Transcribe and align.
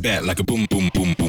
bad 0.00 0.24
like 0.24 0.40
a 0.40 0.44
boom, 0.44 0.66
boom, 0.70 0.90
boom. 0.94 1.19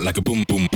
Like 0.00 0.18
a 0.18 0.22
boom 0.22 0.44
boom. 0.48 0.71